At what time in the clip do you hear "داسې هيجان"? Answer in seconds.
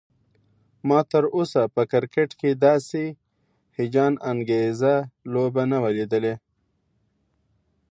2.65-4.13